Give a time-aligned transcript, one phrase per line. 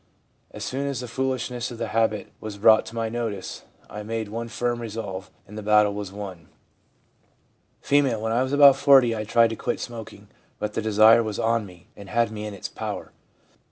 [0.49, 4.29] As soon as the foolishness of the habit was brought to my notice, I made
[4.29, 6.49] one firm resolve, and the battle was won/
[7.83, 10.27] F.' When I was about 40, I tried to quit smoking,
[10.57, 13.11] but the desire was on me, and had me in its power.